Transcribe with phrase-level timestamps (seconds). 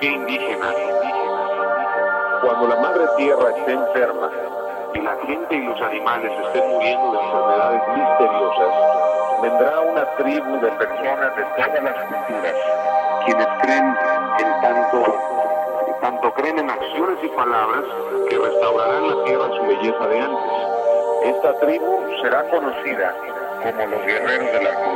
[0.00, 0.72] Profecía indígena.
[2.40, 4.30] Cuando la madre tierra esté enferma
[4.94, 8.74] y la gente y los animales estén muriendo de enfermedades misteriosas,
[9.42, 12.54] vendrá una tribu de personas de todas las culturas,
[13.26, 13.94] quienes creen
[14.38, 15.14] en tanto,
[16.00, 17.84] tanto creen en acciones y palabras
[18.30, 20.52] que restaurarán la tierra su belleza de antes.
[21.24, 23.14] Esta tribu será conocida
[23.62, 24.90] como los guerreros del arco.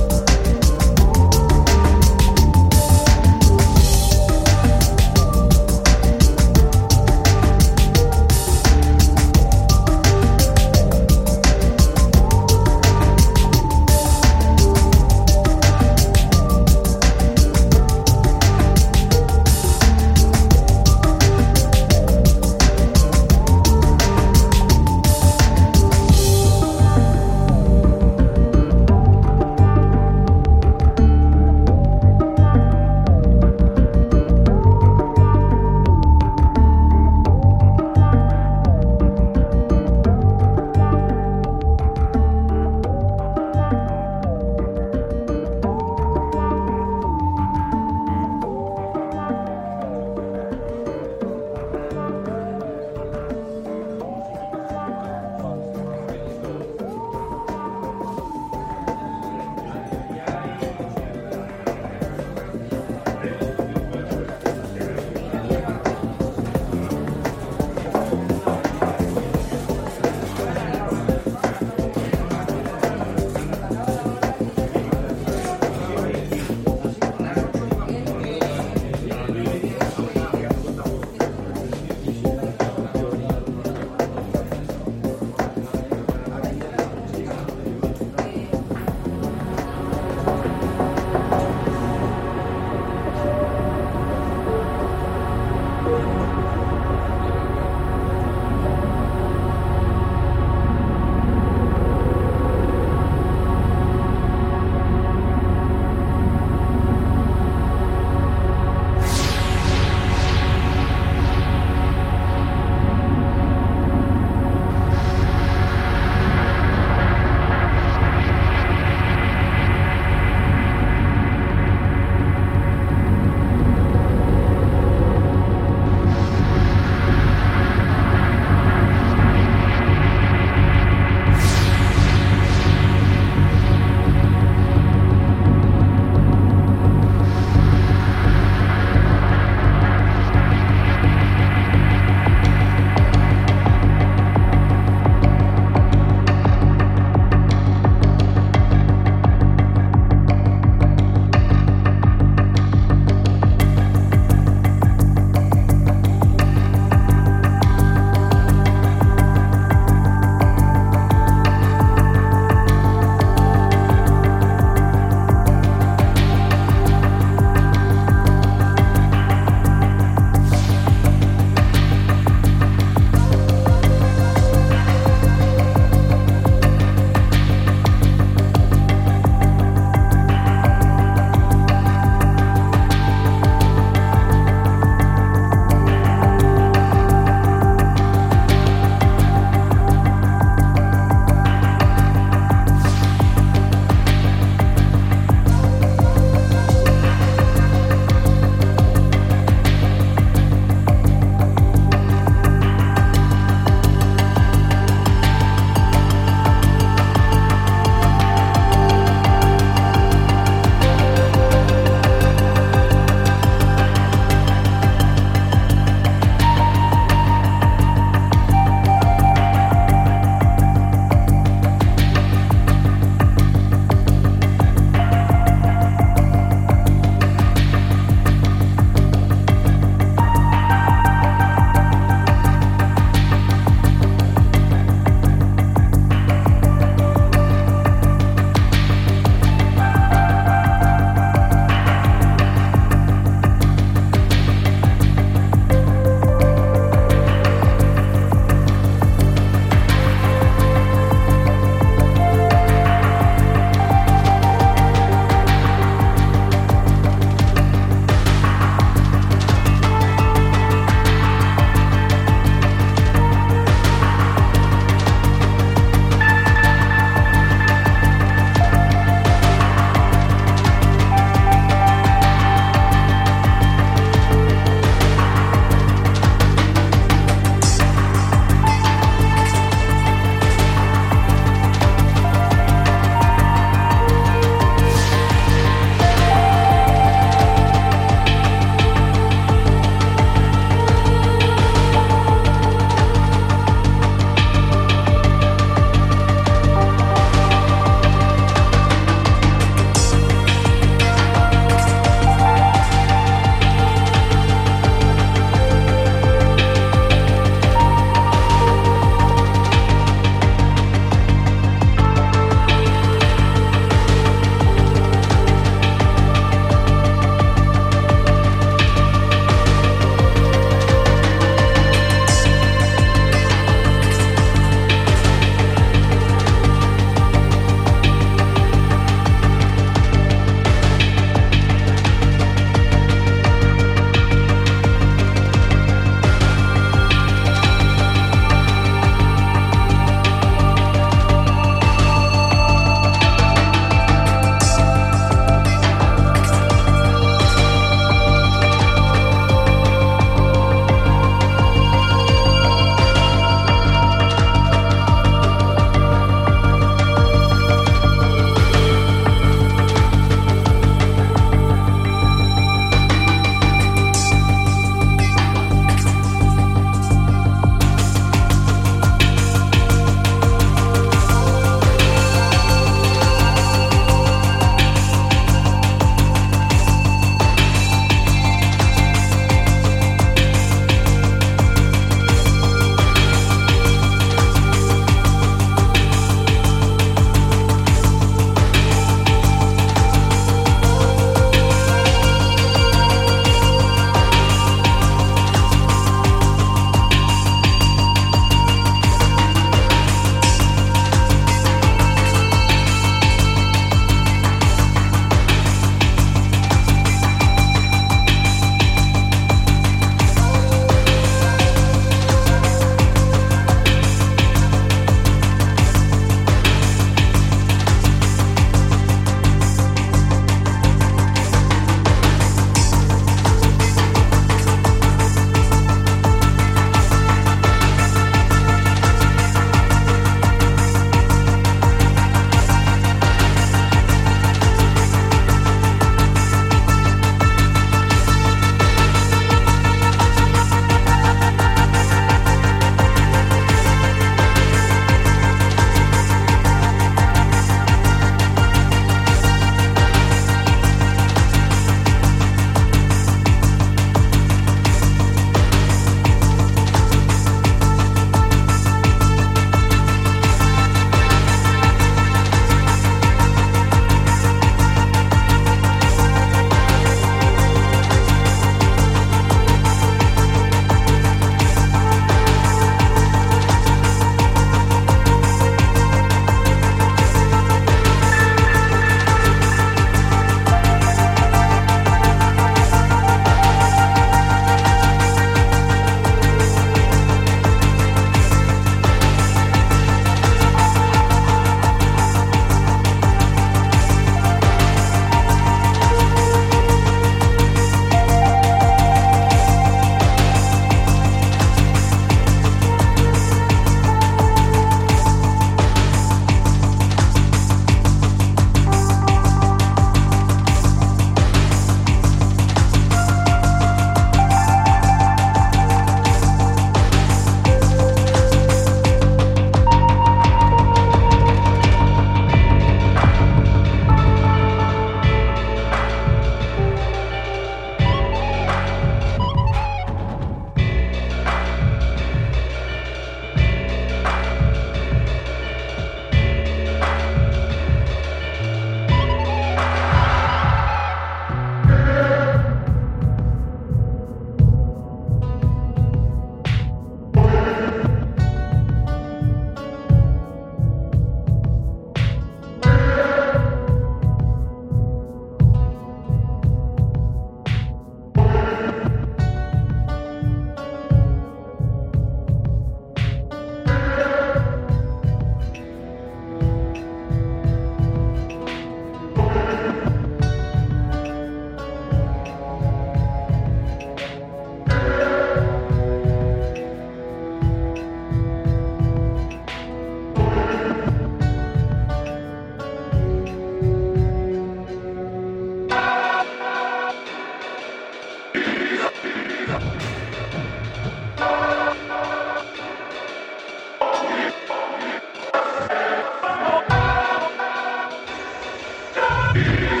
[599.53, 600.00] Yeah.